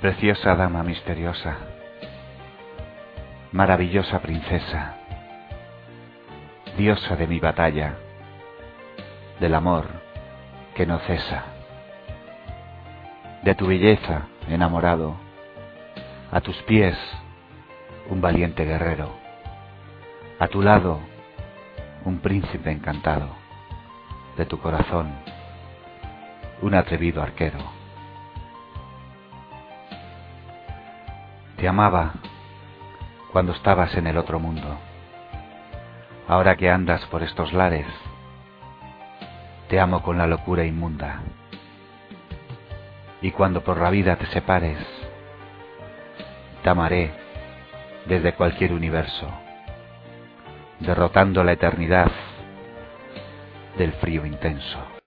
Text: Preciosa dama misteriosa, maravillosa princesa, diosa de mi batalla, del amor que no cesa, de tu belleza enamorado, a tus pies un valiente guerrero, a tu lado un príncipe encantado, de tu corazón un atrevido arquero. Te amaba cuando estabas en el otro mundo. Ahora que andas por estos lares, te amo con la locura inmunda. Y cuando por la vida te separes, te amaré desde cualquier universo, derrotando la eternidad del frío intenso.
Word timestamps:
Preciosa 0.00 0.54
dama 0.54 0.84
misteriosa, 0.84 1.56
maravillosa 3.50 4.20
princesa, 4.20 4.94
diosa 6.76 7.16
de 7.16 7.26
mi 7.26 7.40
batalla, 7.40 7.96
del 9.40 9.56
amor 9.56 9.86
que 10.76 10.86
no 10.86 11.00
cesa, 11.00 11.46
de 13.42 13.56
tu 13.56 13.66
belleza 13.66 14.28
enamorado, 14.48 15.16
a 16.30 16.40
tus 16.42 16.56
pies 16.62 16.96
un 18.08 18.20
valiente 18.20 18.64
guerrero, 18.64 19.10
a 20.38 20.46
tu 20.46 20.62
lado 20.62 21.00
un 22.04 22.20
príncipe 22.20 22.70
encantado, 22.70 23.30
de 24.36 24.46
tu 24.46 24.60
corazón 24.60 25.10
un 26.62 26.76
atrevido 26.76 27.20
arquero. 27.20 27.77
Te 31.58 31.66
amaba 31.66 32.12
cuando 33.32 33.52
estabas 33.52 33.92
en 33.96 34.06
el 34.06 34.16
otro 34.16 34.38
mundo. 34.38 34.78
Ahora 36.28 36.56
que 36.56 36.70
andas 36.70 37.04
por 37.06 37.24
estos 37.24 37.52
lares, 37.52 37.86
te 39.68 39.80
amo 39.80 40.02
con 40.04 40.18
la 40.18 40.28
locura 40.28 40.64
inmunda. 40.64 41.20
Y 43.20 43.32
cuando 43.32 43.64
por 43.64 43.78
la 43.80 43.90
vida 43.90 44.14
te 44.14 44.26
separes, 44.26 44.78
te 46.62 46.70
amaré 46.70 47.10
desde 48.06 48.34
cualquier 48.34 48.72
universo, 48.72 49.28
derrotando 50.78 51.42
la 51.42 51.52
eternidad 51.52 52.12
del 53.76 53.94
frío 53.94 54.24
intenso. 54.24 54.97